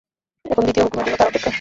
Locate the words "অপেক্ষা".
1.29-1.49